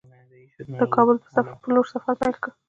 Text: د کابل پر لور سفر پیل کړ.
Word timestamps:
د 0.79 0.81
کابل 0.95 1.17
پر 1.23 1.69
لور 1.73 1.85
سفر 1.93 2.13
پیل 2.21 2.35
کړ. 2.43 2.49